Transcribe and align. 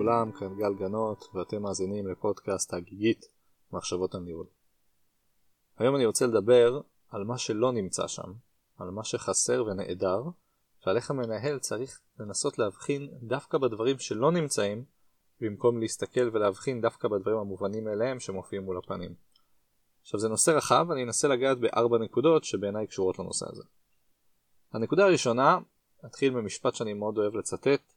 לכולם, 0.00 0.32
כאן 0.32 0.56
גל 0.56 0.74
גנות, 0.74 1.24
ואתם 1.34 1.62
מאזינים 1.62 2.06
לפודקאסט 2.06 2.74
הגיגית 2.74 3.26
מחשבות 3.72 4.14
הניהול. 4.14 4.46
היום 5.78 5.96
אני 5.96 6.06
רוצה 6.06 6.26
לדבר 6.26 6.80
על 7.08 7.24
מה 7.24 7.38
שלא 7.38 7.72
נמצא 7.72 8.08
שם, 8.08 8.32
על 8.78 8.90
מה 8.90 9.04
שחסר 9.04 9.64
ונעדר, 9.64 10.22
ועל 10.86 10.96
איך 10.96 11.10
המנהל 11.10 11.58
צריך 11.58 12.00
לנסות 12.18 12.58
להבחין 12.58 13.10
דווקא 13.22 13.58
בדברים 13.58 13.98
שלא 13.98 14.32
נמצאים, 14.32 14.84
במקום 15.40 15.80
להסתכל 15.80 16.30
ולהבחין 16.32 16.80
דווקא 16.80 17.08
בדברים 17.08 17.36
המובנים 17.36 17.84
מאליהם 17.84 18.20
שמופיעים 18.20 18.64
מול 18.64 18.78
הפנים. 18.78 19.14
עכשיו 20.02 20.20
זה 20.20 20.28
נושא 20.28 20.50
רחב, 20.50 20.86
אני 20.90 21.04
אנסה 21.04 21.28
לגעת 21.28 21.58
בארבע 21.58 21.98
נקודות 21.98 22.44
שבעיניי 22.44 22.86
קשורות 22.86 23.18
לנושא 23.18 23.46
הזה. 23.48 23.62
הנקודה 24.72 25.04
הראשונה, 25.04 25.58
אתחיל 26.06 26.32
במשפט 26.32 26.74
שאני 26.74 26.92
מאוד 26.92 27.18
אוהב 27.18 27.34
לצטט, 27.34 27.94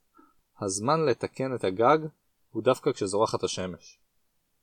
הזמן 0.60 1.04
לתקן 1.04 1.54
את 1.54 1.64
הגג 1.64 1.98
הוא 2.50 2.62
דווקא 2.62 2.92
כשזורחת 2.92 3.42
השמש. 3.44 3.98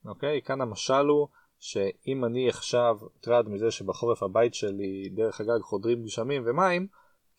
אוקיי? 0.06 0.42
כאן 0.42 0.62
המשל 0.62 1.06
הוא 1.08 1.28
שאם 1.60 2.26
אני 2.26 2.50
עכשיו 2.50 2.98
מוטרד 3.02 3.50
מזה 3.50 3.72
שבחורף 3.72 4.24
הבית 4.24 4.54
שלי 4.54 5.10
דרך 5.16 5.42
הגג 5.42 5.62
חודרים 5.62 6.04
גשמים 6.04 6.44
ומים, 6.46 6.88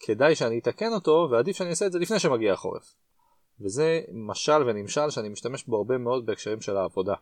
כדאי 0.01 0.35
שאני 0.35 0.59
אתקן 0.59 0.93
אותו 0.93 1.29
ועדיף 1.31 1.57
שאני 1.57 1.71
אעשה 1.71 1.87
את 1.87 1.93
זה 1.93 1.99
לפני 1.99 2.19
שמגיע 2.19 2.53
החורף. 2.53 2.95
וזה 3.61 4.01
משל 4.13 4.63
ונמשל 4.67 5.11
שאני 5.11 5.29
משתמש 5.29 5.65
בו 5.65 5.77
הרבה 5.77 5.99
מאוד 5.99 6.27
בהקשרים 6.27 6.61
של 6.61 6.77
העבודה. 6.77 7.15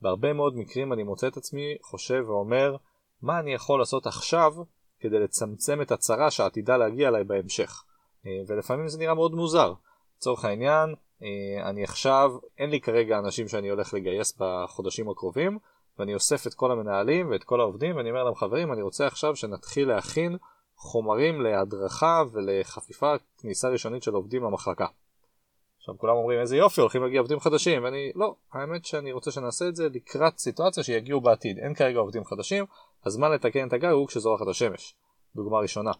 בהרבה 0.00 0.32
מאוד 0.32 0.56
מקרים 0.56 0.92
אני 0.92 1.02
מוצא 1.02 1.28
את 1.28 1.36
עצמי 1.36 1.76
חושב 1.82 2.24
ואומר 2.26 2.76
מה 3.22 3.38
אני 3.38 3.54
יכול 3.54 3.78
לעשות 3.78 4.06
עכשיו 4.06 4.52
כדי 5.00 5.18
לצמצם 5.18 5.82
את 5.82 5.92
הצרה 5.92 6.30
שעתידה 6.30 6.76
להגיע 6.76 7.08
אליי 7.08 7.24
בהמשך. 7.24 7.84
אה, 8.26 8.30
ולפעמים 8.48 8.88
זה 8.88 8.98
נראה 8.98 9.14
מאוד 9.14 9.34
מוזר. 9.34 9.72
לצורך 10.16 10.44
העניין, 10.44 10.94
אה, 11.22 11.68
אני 11.68 11.84
עכשיו, 11.84 12.32
אין 12.58 12.70
לי 12.70 12.80
כרגע 12.80 13.18
אנשים 13.18 13.48
שאני 13.48 13.68
הולך 13.68 13.94
לגייס 13.94 14.38
בחודשים 14.38 15.10
הקרובים, 15.10 15.58
ואני 15.98 16.14
אוסף 16.14 16.46
את 16.46 16.54
כל 16.54 16.72
המנהלים 16.72 17.30
ואת 17.30 17.44
כל 17.44 17.60
העובדים, 17.60 17.96
ואני 17.96 18.10
אומר 18.10 18.24
להם 18.24 18.34
חברים, 18.34 18.72
אני 18.72 18.82
רוצה 18.82 19.06
עכשיו 19.06 19.36
שנתחיל 19.36 19.88
להכין 19.88 20.36
חומרים 20.76 21.40
להדרכה 21.40 22.22
ולחפיפה 22.32 23.14
כניסה 23.38 23.68
ראשונית 23.68 24.02
של 24.02 24.14
עובדים 24.14 24.44
למחלקה. 24.44 24.86
עכשיו 25.78 25.98
כולם 25.98 26.16
אומרים 26.16 26.40
איזה 26.40 26.56
יופי 26.56 26.80
הולכים 26.80 27.02
להגיע 27.02 27.20
עובדים 27.20 27.40
חדשים. 27.40 27.84
ואני 27.84 28.12
לא 28.14 28.34
האמת 28.52 28.84
שאני 28.84 29.12
רוצה 29.12 29.30
שנעשה 29.30 29.68
את 29.68 29.76
זה 29.76 29.88
לקראת 29.94 30.38
סיטואציה 30.38 30.82
שיגיעו 30.82 31.20
בעתיד. 31.20 31.58
אין 31.58 31.74
כרגע 31.74 31.98
עובדים 31.98 32.24
חדשים 32.24 32.64
הזמן 33.06 33.32
לתקן 33.32 33.68
את 33.68 33.72
הגג 33.72 33.90
הוא 33.90 34.08
כשזורחת 34.08 34.46
השמש. 34.48 34.96
דוגמה 35.36 35.58
ראשונה 35.58 35.90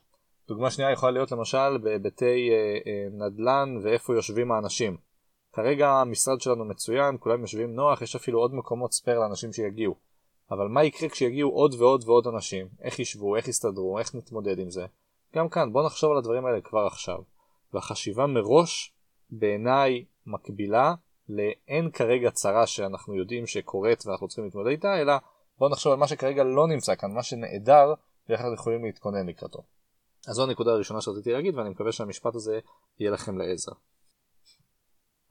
דוגמה 0.49 0.71
שנייה 0.71 0.93
יכולה 0.93 1.13
להיות 1.13 1.33
למשל 1.33 1.79
בהיבטי 1.83 2.51
אה, 2.51 2.79
אה, 2.87 3.09
נדל"ן 3.11 3.77
ואיפה 3.83 4.15
יושבים 4.15 4.53
האנשים. 4.53 4.97
כרגע 5.53 5.89
המשרד 5.89 6.41
שלנו 6.41 6.65
מצוין, 6.65 7.17
כולם 7.21 7.41
יושבים 7.41 7.75
נוח, 7.75 8.03
יש 8.03 8.17
אפילו 8.17 8.39
עוד 8.39 8.55
מקומות 8.55 8.93
ספייר 8.93 9.19
לאנשים 9.19 9.53
שיגיעו. 9.53 9.95
אבל 10.51 10.69
מה 10.69 10.85
יקרה 10.85 11.09
כשיגיעו 11.09 11.51
עוד 11.51 11.75
ועוד 11.75 12.05
ועוד 12.07 12.27
אנשים? 12.27 12.69
איך 12.83 12.99
ישבו, 12.99 13.37
איך 13.37 13.49
יסתדרו, 13.49 13.99
איך 13.99 14.15
נתמודד 14.15 14.59
עם 14.59 14.71
זה? 14.71 14.87
גם 15.35 15.49
כאן, 15.49 15.73
בוא 15.73 15.87
נחשוב 15.87 16.11
על 16.11 16.19
הדברים 16.19 16.47
האלה 16.47 16.61
כבר 16.61 16.87
עכשיו. 16.87 17.19
והחשיבה 17.73 18.27
מראש, 18.27 18.95
בעיניי, 19.31 20.05
מקבילה 20.27 20.95
לאין 21.29 21.91
כרגע 21.91 22.31
צרה 22.31 22.67
שאנחנו 22.67 23.15
יודעים 23.15 23.47
שקורית 23.47 24.07
ואנחנו 24.07 24.29
צריכים 24.29 24.45
להתמודד 24.45 24.71
איתה, 24.71 25.01
אלא 25.01 25.15
בוא 25.59 25.69
נחשוב 25.69 25.93
על 25.93 25.99
מה 25.99 26.09
שכרגע 26.09 26.45
לא 26.45 26.69
נמצא 26.69 26.95
כאן, 26.95 27.13
מה 27.13 27.23
שנעדר, 27.23 27.95
ואיך 28.29 28.41
אנחנו 28.41 28.55
יכולים 28.55 28.85
להתכונן 28.85 29.27
לקראתו. 29.27 29.63
אז 30.27 30.35
זו 30.35 30.43
הנקודה 30.43 30.73
הראשונה 30.73 31.01
שרציתי 31.01 31.33
להגיד 31.33 31.55
ואני 31.55 31.71
מקווה 31.71 31.93
שהמשפט 31.93 32.35
הזה 32.35 32.61
יהיה 32.99 33.11
לכם 33.11 33.39
לעזר. 33.39 33.73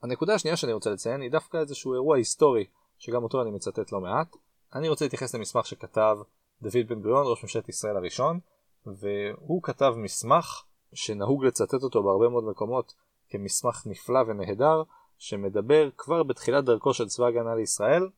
הנקודה 0.02 0.34
השנייה 0.34 0.56
שאני 0.56 0.72
רוצה 0.72 0.90
לציין 0.90 1.20
היא 1.20 1.30
דווקא 1.30 1.56
איזשהו 1.56 1.94
אירוע 1.94 2.16
היסטורי 2.16 2.66
שגם 2.98 3.22
אותו 3.22 3.42
אני 3.42 3.50
מצטט 3.50 3.92
לא 3.92 4.00
מעט. 4.00 4.36
אני 4.74 4.88
רוצה 4.88 5.04
להתייחס 5.04 5.34
למסמך 5.34 5.66
שכתב 5.66 6.18
דוד 6.62 6.86
בן 6.88 7.02
גוריון 7.02 7.26
ראש 7.26 7.42
ממשלת 7.42 7.68
ישראל 7.68 7.96
הראשון 7.96 8.40
והוא 8.86 9.62
כתב 9.62 9.94
מסמך 9.96 10.62
שנהוג 10.92 11.44
לצטט 11.44 11.82
אותו 11.82 12.02
בהרבה 12.02 12.28
מאוד 12.28 12.44
מקומות 12.44 12.94
כמסמך 13.28 13.82
נפלא 13.86 14.18
ונהדר 14.26 14.82
שמדבר 15.18 15.88
כבר 15.96 16.22
בתחילת 16.22 16.64
דרכו 16.64 16.94
של 16.94 17.06
צבא 17.06 17.26
הגנה 17.26 17.54
לישראל 17.54 18.08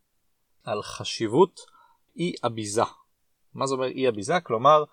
על 0.64 0.82
חשיבות 0.82 1.60
אי 2.16 2.32
הביזה. 2.42 2.82
מה 3.54 3.66
זה 3.66 3.74
אומר 3.74 3.86
אי 3.86 4.08
הביזה? 4.08 4.40
כלומר 4.40 4.84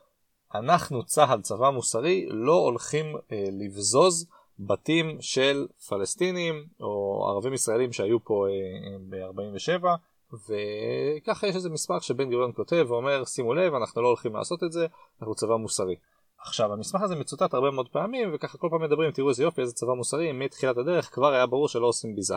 אנחנו 0.58 1.04
צה"ל 1.04 1.42
צבא 1.42 1.70
מוסרי 1.70 2.26
לא 2.30 2.54
הולכים 2.54 3.06
אה, 3.32 3.44
לבזוז 3.52 4.28
בתים 4.60 5.18
של 5.22 5.68
פלסטינים 5.90 6.66
או 6.80 7.26
ערבים 7.30 7.54
ישראלים 7.54 7.94
שהיו 7.94 8.24
פה 8.24 8.46
אה, 8.48 8.98
ב-47 9.10 9.86
וככה 10.34 11.48
יש 11.48 11.56
איזה 11.56 11.70
מסמך 11.70 12.04
שבן 12.04 12.30
גוריון 12.30 12.52
כותב 12.56 12.86
ואומר 12.90 13.26
שימו 13.26 13.54
לב 13.54 13.74
אנחנו 13.74 14.02
לא 14.02 14.08
הולכים 14.08 14.36
לעשות 14.36 14.64
את 14.64 14.72
זה 14.72 14.88
אנחנו 15.20 15.36
צבא 15.36 15.56
מוסרי. 15.56 15.96
עכשיו 16.40 16.74
המסמך 16.74 17.02
הזה 17.02 17.16
מצוטט 17.16 17.54
הרבה 17.54 17.72
מאוד 17.72 17.90
פעמים 17.90 18.32
וככה 18.34 18.58
כל 18.58 18.68
פעם 18.72 18.82
מדברים 18.82 19.12
תראו 19.12 19.30
איזה 19.30 19.44
יופי 19.44 19.62
איזה 19.62 19.74
צבא 19.74 19.94
מוסרי 19.94 20.32
מתחילת 20.32 20.78
הדרך 20.78 21.14
כבר 21.14 21.34
היה 21.34 21.46
ברור 21.46 21.68
שלא 21.68 21.86
עושים 21.86 22.16
ביזה. 22.16 22.36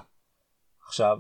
עכשיו 0.86 1.18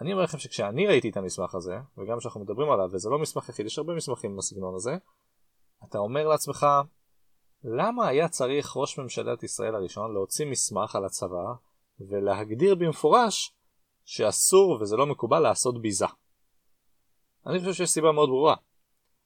אני 0.00 0.12
אומר 0.12 0.22
לכם 0.22 0.38
שכשאני 0.38 0.86
ראיתי 0.86 1.10
את 1.10 1.16
המסמך 1.16 1.54
הזה 1.54 1.78
וגם 1.98 2.18
כשאנחנו 2.18 2.40
מדברים 2.40 2.70
עליו 2.70 2.88
וזה 2.92 3.10
לא 3.10 3.18
מסמך 3.18 3.48
יחיד 3.48 3.66
יש 3.66 3.78
הרבה 3.78 3.94
מסמכים 3.94 4.36
בסגנון 4.36 4.74
הזה 4.74 4.96
אתה 5.88 5.98
אומר 5.98 6.28
לעצמך, 6.28 6.66
למה 7.64 8.06
היה 8.06 8.28
צריך 8.28 8.76
ראש 8.76 8.98
ממשלת 8.98 9.42
ישראל 9.42 9.74
הראשון 9.74 10.12
להוציא 10.12 10.46
מסמך 10.46 10.96
על 10.96 11.04
הצבא 11.04 11.52
ולהגדיר 12.00 12.74
במפורש 12.74 13.54
שאסור 14.04 14.78
וזה 14.80 14.96
לא 14.96 15.06
מקובל 15.06 15.38
לעשות 15.38 15.82
ביזה? 15.82 16.06
אני 17.46 17.58
חושב 17.58 17.72
שיש 17.72 17.90
סיבה 17.90 18.12
מאוד 18.12 18.28
ברורה. 18.28 18.54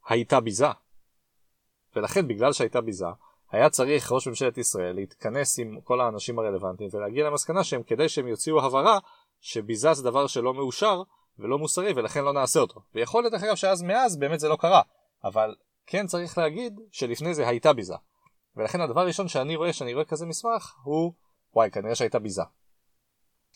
הייתה 0.09 0.41
ביזה. 0.41 0.67
ולכן 1.97 2.29
בגלל 2.29 2.53
שהייתה 2.53 2.81
ביזה, 2.81 3.07
היה 3.51 3.71
צריך 3.71 4.13
ראש 4.13 4.29
ממשלת 4.29 4.59
ישראל 4.59 4.95
להתכנס 4.95 5.59
עם 5.59 5.81
כל 5.81 6.01
האנשים 6.01 6.39
הרלוונטיים 6.39 6.91
ולהגיע 6.93 7.27
למסקנה 7.27 7.65
שהם 7.65 7.83
כדי 7.83 8.09
שהם 8.09 8.29
יוציאו 8.29 8.65
הבהרה 8.65 8.99
שביזה 9.41 9.95
זה 9.95 10.03
דבר 10.03 10.27
שלא 10.27 10.55
מאושר 10.55 11.03
ולא 11.39 11.59
מוסרי 11.59 11.93
ולכן 11.97 12.25
לא 12.25 12.33
נעשה 12.33 12.61
אותו. 12.61 12.81
ויכול 12.95 13.23
להיות 13.23 13.33
דרך 13.33 13.43
אגב 13.43 13.55
שאז 13.55 13.83
מאז 13.83 14.17
באמת 14.17 14.41
זה 14.41 14.49
לא 14.49 14.57
קרה, 14.57 14.83
אבל 15.25 15.55
כן 15.87 16.07
צריך 16.07 16.39
להגיד 16.39 16.81
שלפני 16.91 17.35
זה 17.35 17.49
הייתה 17.49 17.73
ביזה. 17.73 17.95
ולכן 18.57 18.81
הדבר 18.81 19.01
הראשון 19.01 19.29
שאני 19.29 19.57
רואה 19.57 19.73
שאני 19.73 19.95
רואה 19.95 20.05
כזה 20.05 20.27
מסמך 20.27 20.75
הוא 20.83 21.13
וואי 21.55 21.71
כנראה 21.71 21.95
שהייתה 21.95 22.19
ביזה. 22.19 22.43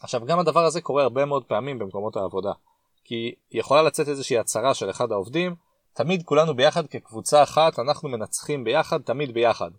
עכשיו 0.00 0.26
גם 0.26 0.38
הדבר 0.38 0.64
הזה 0.64 0.80
קורה 0.80 1.02
הרבה 1.02 1.24
מאוד 1.24 1.44
פעמים 1.44 1.78
במקומות 1.78 2.16
העבודה. 2.16 2.52
כי 3.04 3.34
יכולה 3.50 3.82
לצאת 3.82 4.08
איזושהי 4.08 4.38
הצהרה 4.38 4.74
של 4.74 4.90
אחד 4.90 5.12
העובדים 5.12 5.54
תמיד 5.92 6.22
כולנו 6.22 6.56
ביחד 6.56 6.86
כקבוצה 6.86 7.42
אחת 7.42 7.78
אנחנו 7.78 8.08
מנצחים 8.08 8.64
ביחד 8.64 9.02
תמיד 9.02 9.34
ביחד. 9.34 9.70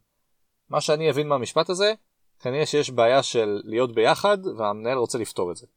מה 0.69 0.81
שאני 0.81 1.09
אבין 1.09 1.27
מהמשפט 1.27 1.69
הזה 1.69 1.93
כנראה 2.39 2.65
שיש 2.65 2.89
בעיה 2.89 3.23
של 3.23 3.61
להיות 3.63 3.95
ביחד 3.95 4.37
והמנהל 4.57 4.97
רוצה 4.97 5.17
לפתור 5.17 5.51
את 5.51 5.55
זה. 5.55 5.67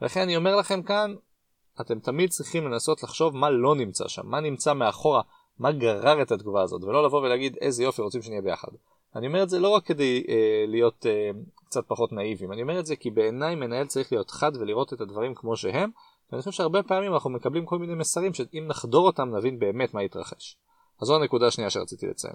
ולכן 0.00 0.20
אני 0.20 0.36
אומר 0.36 0.56
לכם 0.56 0.82
כאן 0.82 1.14
אתם 1.80 1.98
תמיד 1.98 2.30
צריכים 2.30 2.66
לנסות 2.66 3.02
לחשוב 3.02 3.36
מה 3.36 3.50
לא 3.50 3.74
נמצא 3.74 4.08
שם, 4.08 4.26
מה 4.26 4.40
נמצא 4.40 4.74
מאחורה, 4.74 5.22
מה 5.58 5.72
גרר 5.72 6.22
את 6.22 6.32
התגובה 6.32 6.62
הזאת, 6.62 6.84
ולא 6.84 7.04
לבוא 7.04 7.20
ולהגיד 7.22 7.56
איזה 7.60 7.82
יופי 7.82 8.02
רוצים 8.02 8.22
שנהיה 8.22 8.42
ביחד. 8.42 8.68
אני 9.16 9.26
אומר 9.26 9.42
את 9.42 9.48
זה 9.48 9.58
לא 9.58 9.68
רק 9.68 9.86
כדי 9.86 10.24
אה, 10.28 10.64
להיות 10.66 11.06
אה, 11.06 11.30
קצת 11.64 11.84
פחות 11.86 12.12
נאיבים, 12.12 12.52
אני 12.52 12.62
אומר 12.62 12.80
את 12.80 12.86
זה 12.86 12.96
כי 12.96 13.10
בעיניי 13.10 13.54
מנהל 13.54 13.86
צריך 13.86 14.12
להיות 14.12 14.30
חד 14.30 14.52
ולראות 14.56 14.92
את 14.92 15.00
הדברים 15.00 15.34
כמו 15.34 15.56
שהם, 15.56 15.90
ואני 16.32 16.42
חושב 16.42 16.50
שהרבה 16.50 16.82
פעמים 16.82 17.14
אנחנו 17.14 17.30
מקבלים 17.30 17.66
כל 17.66 17.78
מיני 17.78 17.94
מסרים 17.94 18.34
שאם 18.34 18.64
נחדור 18.68 19.06
אותם 19.06 19.36
נבין 19.36 19.58
באמת 19.58 19.94
מה 19.94 20.02
יתרחש. 20.02 20.56
אז 21.02 21.06
זו 21.06 21.16
הנקודה 21.16 21.46
השנייה 21.46 21.70
שרציתי 21.70 22.06
לציין. 22.06 22.34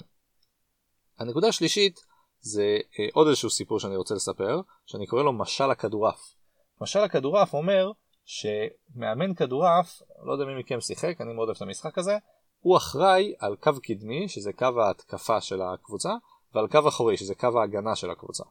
הנקודה 1.19 1.47
השלישית 1.47 1.99
זה 2.39 2.77
אה, 2.99 3.05
עוד 3.13 3.27
איזשהו 3.27 3.49
סיפור 3.49 3.79
שאני 3.79 3.95
רוצה 3.95 4.15
לספר, 4.15 4.61
שאני 4.85 5.07
קורא 5.07 5.23
לו 5.23 5.33
משל 5.33 5.71
הכדורעף. 5.71 6.33
משל 6.81 6.99
הכדורעף 6.99 7.53
אומר 7.53 7.91
שמאמן 8.25 9.33
כדורעף, 9.33 10.01
לא 10.25 10.31
יודע 10.31 10.45
מי 10.45 10.59
מכם 10.59 10.81
שיחק, 10.81 11.21
אני 11.21 11.33
מאוד 11.33 11.47
אוהב 11.47 11.55
את 11.55 11.61
המשחק 11.61 11.97
הזה, 11.97 12.17
הוא 12.59 12.77
אחראי 12.77 13.33
על 13.39 13.55
קו 13.55 13.71
קדמי, 13.83 14.29
שזה 14.29 14.53
קו 14.53 14.81
ההתקפה 14.81 15.41
של 15.41 15.61
הקבוצה, 15.61 16.13
ועל 16.53 16.67
קו 16.67 16.87
אחורי, 16.87 17.17
שזה 17.17 17.35
קו 17.35 17.59
ההגנה 17.59 17.95
של 17.95 18.11
הקבוצה. 18.11 18.43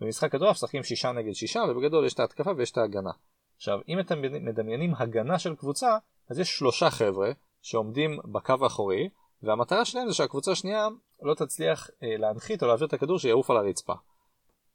במשחק 0.00 0.32
כדורעף 0.32 0.56
משחקים 0.56 0.82
שישה 0.82 1.12
נגד 1.12 1.32
שישה, 1.32 1.62
ובגדול 1.68 2.06
יש 2.06 2.14
את 2.14 2.20
ההתקפה 2.20 2.50
ויש 2.56 2.70
את 2.70 2.78
ההגנה. 2.78 3.10
עכשיו, 3.56 3.78
אם 3.88 4.00
אתם 4.00 4.22
מדמיינים 4.22 4.94
הגנה 4.98 5.38
של 5.38 5.54
קבוצה, 5.54 5.98
אז 6.30 6.38
יש 6.38 6.58
שלושה 6.58 6.90
חבר'ה 6.90 7.30
שעומדים 7.62 8.18
בקו 8.32 8.54
האחורי, 8.62 9.08
והמטרה 9.42 9.84
שלהם 9.84 10.08
זה 10.08 10.14
שהקבוצה 10.14 10.52
השנייה 10.52 10.88
לא 11.22 11.34
תצליח 11.34 11.90
אה, 12.02 12.16
להנחית 12.16 12.62
או 12.62 12.68
להעביר 12.68 12.86
את 12.86 12.92
הכדור 12.92 13.18
שיעוף 13.18 13.50
על 13.50 13.56
הרצפה. 13.56 13.92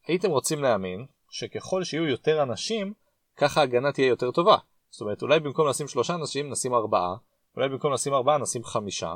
הייתם 0.08 0.30
רוצים 0.30 0.64
להאמין 0.64 1.06
שככל 1.30 1.84
שיהיו 1.84 2.08
יותר 2.08 2.44
אנשים, 2.44 2.94
ככה 3.38 3.62
ההגנה 3.62 3.92
תהיה 3.92 4.08
יותר 4.08 4.32
טובה. 4.32 4.58
זאת 4.90 5.02
אומרת, 5.02 5.22
אולי 5.22 5.40
במקום 5.40 5.68
לשים 5.68 5.88
שלושה 5.88 6.16
אנשים 6.16 6.50
נשים 6.50 6.74
ארבעה, 6.74 7.16
אולי 7.60 7.70
במקום 7.70 7.94
לשים 7.94 8.14
ארבעה 8.14 8.38
נשים 8.38 8.64
חמישה. 8.64 9.16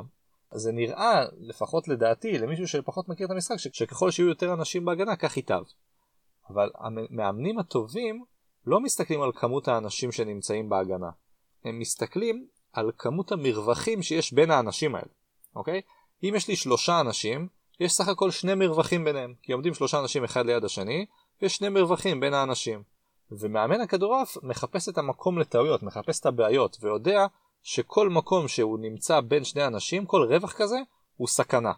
זה 0.54 0.72
נראה, 0.72 1.24
לפחות 1.38 1.88
לדעתי, 1.88 2.38
למישהו 2.38 2.68
שפחות 2.68 3.08
מכיר 3.08 3.26
את 3.26 3.30
המשחק, 3.30 3.56
שככל 3.56 4.10
שיהיו 4.10 4.28
יותר 4.28 4.52
אנשים 4.52 4.84
בהגנה 4.84 5.16
כך 5.16 5.36
ייטב. 5.36 5.62
אבל 6.50 6.70
המאמנים 6.78 7.58
הטובים 7.58 8.24
לא 8.66 8.80
מסתכלים 8.80 9.22
על 9.22 9.30
כמות 9.34 9.68
האנשים 9.68 10.12
שנמצאים 10.12 10.68
בהגנה, 10.68 11.10
הם 11.64 11.78
מסתכלים 11.78 12.46
על 12.72 12.90
כמות 12.98 13.32
המרווחים 13.32 14.02
שיש 14.02 14.32
בין 14.32 14.50
האנשים 14.50 14.94
האלה, 14.94 15.10
אוקיי? 15.56 15.80
אם 16.24 16.32
יש 16.36 16.48
לי 16.48 16.56
שלושה 16.56 17.00
אנשים, 17.00 17.48
יש 17.80 17.92
סך 17.92 18.08
הכל 18.08 18.30
שני 18.30 18.54
מרווחים 18.54 19.04
ביניהם, 19.04 19.34
כי 19.42 19.52
עומדים 19.52 19.74
שלושה 19.74 20.00
אנשים 20.00 20.24
אחד 20.24 20.46
ליד 20.46 20.64
השני, 20.64 21.06
ויש 21.42 21.56
שני 21.56 21.68
מרווחים 21.68 22.20
בין 22.20 22.34
האנשים. 22.34 22.82
ומאמן 23.30 23.80
הכדורעף 23.80 24.36
מחפש 24.42 24.88
את 24.88 24.98
המקום 24.98 25.38
לטעויות, 25.38 25.82
מחפש 25.82 26.20
את 26.20 26.26
הבעיות, 26.26 26.76
ויודע 26.80 27.26
שכל 27.64 28.08
מקום 28.08 28.48
שהוא 28.48 28.78
נמצא 28.78 29.20
בין 29.20 29.44
שני 29.44 29.66
אנשים, 29.66 30.06
כל 30.06 30.26
רווח 30.30 30.52
כזה, 30.52 30.76
הוא 31.16 31.28
סכנה. 31.28 31.72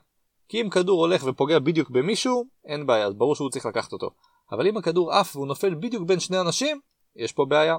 כי 0.49 0.61
אם 0.61 0.71
כדור 0.71 1.01
הולך 1.01 1.23
ופוגע 1.27 1.59
בדיוק 1.59 1.91
במישהו, 1.91 2.45
אין 2.65 2.87
בעיה, 2.87 3.07
אז 3.07 3.15
ברור 3.15 3.35
שהוא 3.35 3.51
צריך 3.51 3.67
לקחת 3.67 3.93
אותו. 3.93 4.11
אבל 4.53 4.67
אם 4.67 4.77
הכדור 4.77 5.13
עף 5.13 5.37
והוא 5.37 5.47
נופל 5.47 5.75
בדיוק 5.75 6.03
בין 6.09 6.21
שני 6.21 6.41
אנשים, 6.41 6.81
יש 7.17 7.33
פה 7.33 7.45
בעיה. 7.45 7.77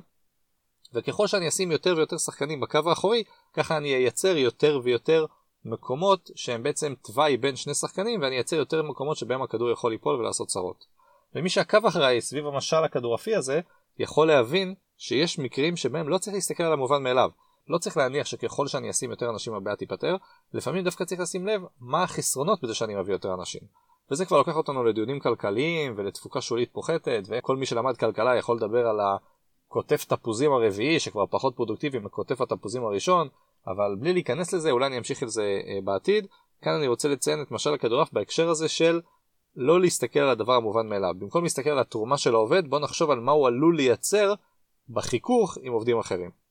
וככל 0.93 1.27
שאני 1.27 1.47
אשים 1.47 1.71
יותר 1.71 1.93
ויותר 1.97 2.17
שחקנים 2.17 2.59
בקו 2.59 2.79
האחורי, 2.85 3.23
ככה 3.53 3.77
אני 3.77 3.95
אייצר 3.95 4.37
יותר 4.37 4.79
ויותר 4.83 5.25
מקומות 5.65 6.29
שהם 6.35 6.63
בעצם 6.63 6.93
תוואי 7.01 7.37
בין 7.37 7.55
שני 7.55 7.73
שחקנים, 7.73 8.21
ואני 8.21 8.35
אייצר 8.35 8.55
יותר 8.55 8.83
מקומות 8.83 9.17
שבהם 9.17 9.41
הכדור 9.41 9.71
יכול 9.71 9.91
ליפול 9.91 10.15
ולעשות 10.15 10.47
צרות. 10.47 10.85
ומי 11.35 11.49
שעקב 11.49 11.85
אחריי 11.85 12.21
סביב 12.21 12.47
המשל 12.47 12.83
הכדורעפי 12.83 13.35
הזה, 13.35 13.61
יכול 13.99 14.27
להבין 14.27 14.75
שיש 14.97 15.39
מקרים 15.39 15.77
שבהם 15.77 16.09
לא 16.09 16.17
צריך 16.17 16.33
להסתכל 16.33 16.63
על 16.63 16.73
המובן 16.73 17.03
מאליו. 17.03 17.29
לא 17.69 17.77
צריך 17.77 17.97
להניח 17.97 18.27
שככל 18.27 18.67
שאני 18.67 18.89
אשים 18.89 19.09
יותר 19.11 19.29
אנשים 19.29 19.53
הבעיה 19.53 19.75
תיפתר, 19.75 20.15
לפעמים 20.53 20.83
דווקא 20.83 21.03
צריך 21.05 21.21
לשים 21.21 21.47
לב 21.47 21.61
מה 21.79 22.03
החסרונות 22.03 22.61
בזה 22.61 22.73
שאני 22.73 22.95
מביא 22.95 23.13
יותר 23.13 23.33
אנשים. 23.33 23.61
וזה 24.11 24.25
כבר 24.25 24.37
לוקח 24.37 24.55
אותנו 24.55 24.83
לדיונים 24.83 25.19
כלכליים 25.19 25.93
ולתפוקה 25.97 26.41
שולית 26.41 26.73
פוחתת, 26.73 27.23
וכל 27.27 27.57
מי 27.57 27.65
שלמד 27.65 27.97
כלכלה 27.97 28.35
יכול 28.35 28.57
לדבר 28.57 28.87
על 28.87 28.99
הכותף 28.99 30.05
תפוזים 30.05 30.51
הרביעי 30.51 30.99
שכבר 30.99 31.25
פחות 31.29 31.55
פרודוקטיבי 31.55 31.99
מכותף 31.99 32.41
התפוזים 32.41 32.85
הראשון, 32.85 33.27
אבל 33.67 33.95
בלי 33.99 34.13
להיכנס 34.13 34.53
לזה 34.53 34.71
אולי 34.71 34.87
אני 34.87 34.97
אמשיך 34.97 35.23
לזה 35.23 35.59
אה, 35.67 35.79
בעתיד. 35.83 36.27
כאן 36.61 36.73
אני 36.73 36.87
רוצה 36.87 37.09
לציין 37.09 37.41
את 37.41 37.51
משל 37.51 37.73
הכדורעף 37.73 38.13
בהקשר 38.13 38.49
הזה 38.49 38.67
של 38.67 39.01
לא 39.55 39.81
להסתכל 39.81 40.19
על 40.19 40.29
הדבר 40.29 40.53
המובן 40.53 40.87
מאליו. 40.89 41.13
במקום 41.19 41.43
להסתכל 41.43 41.69
על 41.69 41.79
התרומה 41.79 42.17
של 42.17 42.35
העובד, 42.35 42.69
בוא 42.69 42.79
נחשוב 42.79 43.11
על 43.11 43.19
מה 43.19 43.31
הוא 43.31 43.47
עלול 43.47 43.75
לייצר 43.75 44.33
בחיכוך 44.89 45.57
עם 45.61 45.73
עובדים 45.73 45.99
אחרים. 45.99 46.46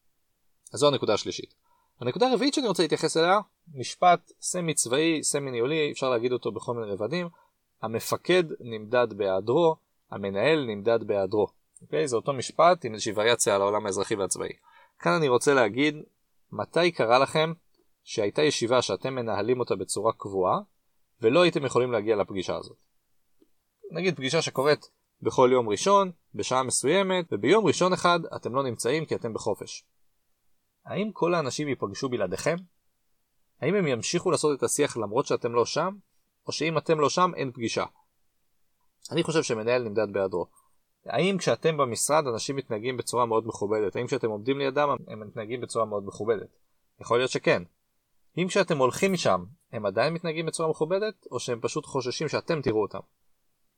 אז 0.73 0.81
זו 0.81 0.89
הנקודה 0.89 1.15
השלישית. 1.15 1.55
הנקודה 2.01 2.29
הרביעית 2.29 2.55
שאני 2.55 2.69
רוצה 2.69 2.83
להתייחס 2.83 3.17
אליה, 3.17 3.41
משפט 3.75 4.33
סמי 4.41 4.75
צבאי, 4.75 5.23
סמי 5.23 5.51
ניהולי, 5.51 5.93
אפשר 5.93 6.11
להגיד 6.11 6.33
אותו 6.33 6.53
בכל 6.53 6.75
מיני 6.75 6.93
רבדים. 6.93 7.29
המפקד 7.83 8.45
נמדד 8.61 9.13
בהיעדרו, 9.17 9.77
המנהל 10.11 10.65
נמדד 10.67 11.05
בהיעדרו. 11.05 11.47
אוקיי? 11.83 12.09
זה 12.09 12.17
אותו 12.17 12.33
משפט 12.33 12.85
עם 12.85 12.93
איזושהי 12.93 13.13
וריאציה 13.17 13.55
על 13.55 13.61
העולם 13.61 13.87
האזרחי 13.87 14.15
והצבאי. 14.15 14.53
כאן 14.99 15.13
אני 15.13 15.29
רוצה 15.29 15.55
להגיד, 15.55 15.95
מתי 16.53 16.91
קרה 16.91 17.19
לכם 17.19 17.53
שהייתה 18.05 18.43
ישיבה 18.43 18.83
שאתם 18.83 19.15
מנהלים 19.15 19.61
אותה 19.61 19.77
בצורה 19.77 20.13
קבועה, 20.13 20.59
ולא 21.23 21.43
הייתם 21.43 21.65
יכולים 21.65 21.93
להגיע 21.93 22.17
לפגישה 22.17 22.57
הזאת? 22.57 22.77
נגיד 23.91 24.17
פגישה 24.17 24.43
שקורית 24.43 24.91
בכל 25.23 25.51
יום 25.53 25.69
ראשון, 25.69 26.11
בשעה 26.35 26.63
מסוימת, 26.63 27.25
וביום 27.33 27.67
ראשון 27.67 27.93
אחד 27.93 28.21
אתם 28.37 28.55
לא 28.55 28.63
נמצאים 28.63 29.05
כי 29.05 29.15
אתם 29.15 29.33
בחופש. 29.35 29.85
האם 30.87 31.11
כל 31.13 31.35
האנשים 31.35 31.69
ייפגשו 31.69 32.09
בלעדיכם? 32.09 32.57
האם 33.61 33.75
הם 33.75 33.87
ימשיכו 33.87 34.31
לעשות 34.31 34.59
את 34.59 34.63
השיח 34.63 34.97
למרות 34.97 35.27
שאתם 35.27 35.55
לא 35.55 35.67
שם? 35.67 35.95
או 36.47 36.53
שאם 36.53 36.79
אתם 36.79 37.01
לא 37.01 37.09
שם 37.09 37.31
אין 37.37 37.53
פגישה? 37.53 37.85
אני 39.11 39.23
חושב 39.23 39.43
שמנהל 39.43 39.83
נמדד 39.83 40.13
בהיעדרו. 40.13 40.47
האם 41.07 41.39
כשאתם 41.39 41.77
במשרד 41.77 42.27
אנשים 42.27 42.57
מתנהגים 42.57 42.97
בצורה 42.97 43.27
מאוד 43.27 43.47
מכובדת? 43.47 43.97
האם 43.97 44.07
כשאתם 44.07 44.31
עומדים 44.31 44.59
לידם 44.59 44.89
הם 45.09 45.21
מתנהגים 45.21 45.61
בצורה 45.61 45.85
מאוד 45.85 46.07
מכובדת? 46.07 46.49
יכול 47.01 47.19
להיות 47.19 47.31
שכן. 47.31 47.63
אם 48.39 48.49
כשאתם 48.49 48.79
הולכים 48.79 49.13
משם 49.13 49.45
הם 49.73 49.87
עדיין 49.87 50.15
מתנהגים 50.15 50.47
בצורה 50.47 50.69
מכובדת, 50.69 51.27
או 51.31 51.41
שהם 51.41 51.61
פשוט 51.61 51.87
חוששים 51.87 52.29
שאתם 52.29 52.63
תראו 52.63 52.83
אותם? 52.83 52.99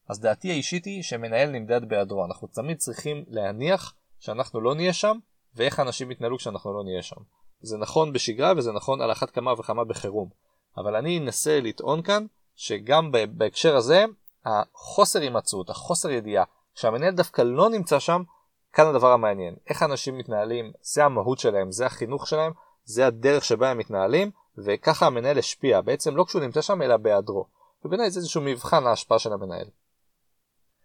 אז 0.09 0.21
דעתי 0.21 0.51
האישית 0.51 0.85
היא 0.85 1.03
שמנהל 1.03 1.51
נמדד 1.51 1.89
בהיעדרו. 1.89 2.25
אנחנו 2.25 2.49
תמיד 2.49 2.77
צריכים 2.77 3.25
להניח 3.29 3.95
שאנחנו 4.19 4.61
לא 4.61 4.75
נהיה 4.75 4.93
שם, 4.93 5.19
ואיך 5.59 5.81
אנשים 5.81 6.11
יתנהלו 6.11 6.39
כשאנחנו 6.39 6.73
לא 6.73 6.85
נהיה 6.85 7.03
שם. 7.03 7.17
זה 7.61 7.79
נכון 7.79 8.13
בשגרה 8.13 8.53
וזה 8.57 8.73
נכון 8.73 9.01
על 9.01 9.13
אחת 9.13 9.31
כמה 9.31 9.53
וכמה 9.53 9.85
בחירום. 9.85 10.29
אבל 10.77 10.97
אני 10.97 11.19
אנסה 11.19 11.61
לטעון 11.61 12.03
כאן 12.03 12.27
שגם 12.57 13.13
בהקשר 13.33 13.77
הזה, 13.77 14.05
החוסר 14.45 15.21
הימצאות, 15.21 15.71
החוסר 15.71 16.11
ידיעה, 16.11 16.45
שהמנהל 16.75 17.15
דווקא 17.15 17.43
לא 17.43 17.71
נמצא 17.71 17.99
שם, 17.99 18.23
כאן 18.73 18.87
הדבר 18.87 19.13
המעניין. 19.13 19.55
איך 19.69 19.83
אנשים 19.83 20.19
מתנהלים, 20.19 20.73
זה 20.83 21.05
המהות 21.05 21.39
שלהם, 21.39 21.73
זה 21.73 21.87
החינוך 21.87 22.27
שלהם, 22.27 22.53
זה 22.85 23.07
הדרך 23.07 23.45
שבה 23.45 23.71
הם 23.71 23.79
מתנהלים, 23.79 24.31
וככה 24.59 25.07
המנהל 25.07 25.39
השפיע, 25.39 25.81
בעצם 25.81 26.17
לא 26.17 26.25
כשהוא 26.25 26.43
נמצא 26.43 26.63
שם 26.63 26.83
אלא 26.83 26.97
בהיעדרו. 26.97 27.47
ובעיניי 27.85 28.11
זה 28.11 28.21
איזשהו 28.21 28.41
מבחן 28.41 28.85
להשפעה 28.85 29.19
של 29.19 29.33
המנהל. 29.33 29.67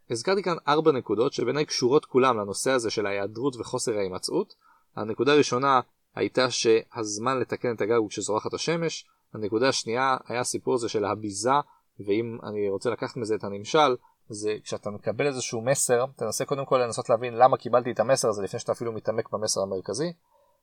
הזכרתי 0.10 0.44
כאן 0.44 0.56
ארבע 0.68 0.92
נקודות 0.92 1.34
שבעיניי 1.34 1.66
קשורות 1.66 2.06
כולם 2.06 2.38
לנושא 2.38 2.72
הזה 2.72 2.90
של 2.90 3.06
ההיעדרות 3.06 3.56
וחוסר 3.60 3.98
ההימצאות. 3.98 4.56
הנקודה 4.96 5.34
הראשונה 5.34 5.80
הייתה 6.16 6.52
שהזמן 6.52 7.40
לתקן 7.40 7.76
את 7.76 7.82
הגג 7.82 7.94
הוא 7.94 8.10
כשזורחת 8.10 8.54
השמש. 8.54 9.06
הנקודה 9.34 9.70
השנייה 9.70 10.18
היה 10.28 10.40
הסיפור 10.40 10.74
הזה 10.74 10.90
של 10.90 11.06
הביזה, 11.06 11.52
ואם 12.00 12.38
אני 12.44 12.70
רוצה 12.70 12.90
לקחת 12.90 13.18
מזה 13.18 13.36
את 13.36 13.44
הנמשל, 13.44 13.96
זה 14.30 14.56
כשאתה 14.64 14.90
מקבל 14.90 15.28
איזשהו 15.28 15.62
מסר, 15.62 16.06
תנסה 16.16 16.46
קודם 16.46 16.66
כל 16.66 16.78
לנסות 16.78 17.10
להבין 17.10 17.34
למה 17.34 17.58
קיבלתי 17.58 17.92
את 17.92 18.00
המסר 18.00 18.30
הזה 18.30 18.44
לפני 18.44 18.60
שאתה 18.60 18.72
אפילו 18.72 18.92
מתעמק 18.92 19.30
במסר 19.32 19.62
המרכזי. 19.62 20.14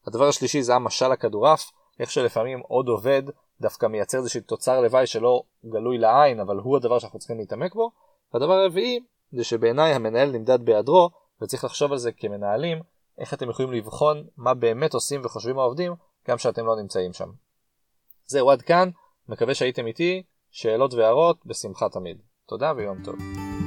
הדבר 0.06 0.28
השלישי 0.28 0.62
זה 0.62 0.74
המשל 0.74 1.12
הכדורעף, 1.12 1.70
איך 2.00 2.10
שלפעמים 2.10 2.60
עוד 2.60 2.88
עובד 2.88 3.22
דווקא 3.60 3.86
מייצר 3.86 4.18
איזושהי 4.18 4.40
תוצר 4.40 4.80
לוואי 4.80 5.06
שלא 5.06 5.42
גלוי 5.66 5.98
לעין, 5.98 6.40
אבל 6.40 6.56
הוא 6.56 6.76
הדבר 6.76 6.98
שאנחנו 6.98 7.18
צריכים 7.18 7.38
להתעמק 7.38 7.74
בו. 7.74 7.90
והדבר 8.34 8.52
הרביעי 8.52 9.00
זה 9.32 9.44
שבעיניי 9.44 9.92
המנהל 9.92 10.30
נמדד 10.30 10.64
בהיעדרו, 10.64 11.10
וצריך 11.42 11.64
לחשוב 11.64 11.92
על 11.92 11.98
זה 11.98 12.12
כמנהלים, 12.12 12.82
איך 13.18 13.34
אתם 13.34 13.50
יכולים 13.50 13.72
לבחון 13.72 14.26
מה 14.36 14.54
באמת 14.54 14.94
עושים 14.94 15.20
וחושבים 15.24 15.58
העובדים, 15.58 15.94
גם 16.28 16.36
כשאתם 16.36 16.66
לא 16.66 16.76
נמצאים 16.76 17.12
שם. 17.12 17.30
זהו 18.26 18.50
עד 18.50 18.62
כאן, 18.62 18.90
מקווה 19.28 19.54
שהייתם 19.54 19.86
איתי, 19.86 20.22
שאלות 20.50 20.94
והערות, 20.94 21.46
בשמחה 21.46 21.88
תמיד. 21.88 22.22
תודה 22.46 22.72
ויום 22.76 23.02
טוב. 23.04 23.59